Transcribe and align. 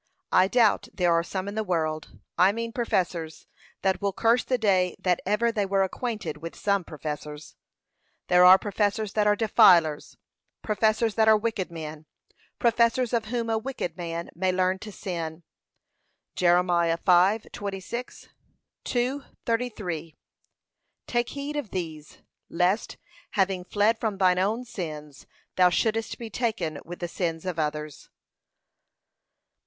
I 0.31 0.47
doubt 0.47 0.87
there 0.91 1.13
are 1.13 1.21
some 1.21 1.47
in 1.47 1.53
the 1.53 1.63
world, 1.63 2.19
I 2.35 2.51
mean 2.51 2.71
professors, 2.73 3.45
that 3.83 4.01
will 4.01 4.13
curse 4.13 4.43
the 4.43 4.57
day 4.57 4.95
that 4.97 5.21
ever 5.27 5.51
they 5.51 5.67
were 5.67 5.83
acquainted 5.83 6.37
with 6.37 6.55
some 6.55 6.83
professors. 6.83 7.55
There 8.27 8.43
are 8.43 8.57
professors 8.57 9.13
that 9.13 9.27
are 9.27 9.35
defilers, 9.35 10.17
professors 10.63 11.13
that 11.13 11.27
are 11.27 11.37
'wicked 11.37 11.69
men,' 11.71 12.07
professors 12.57 13.13
of 13.13 13.25
whom 13.25 13.47
a 13.47 13.59
wicked 13.59 13.95
man 13.95 14.31
may 14.33 14.51
learn 14.51 14.79
to 14.79 14.91
sin. 14.91 15.43
(Jer. 16.35 16.55
5:26; 16.63 18.29
2:33) 18.83 20.15
Take 21.05 21.29
heed 21.29 21.55
of 21.55 21.69
these, 21.69 22.17
lest, 22.49 22.97
having 23.33 23.63
fled 23.63 23.99
from 23.99 24.17
thine 24.17 24.39
own 24.39 24.65
sins, 24.65 25.27
thou 25.57 25.69
shouldest 25.69 26.17
be 26.17 26.31
taken 26.31 26.79
with 26.83 26.97
the 27.01 27.07
sins 27.07 27.45
of 27.45 27.59
others. 27.59 28.09